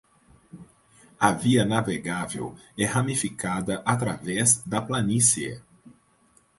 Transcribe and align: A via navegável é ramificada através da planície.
A 1.19 1.31
via 1.31 1.63
navegável 1.63 2.55
é 2.75 2.85
ramificada 2.85 3.83
através 3.85 4.57
da 4.65 4.81
planície. 4.81 5.61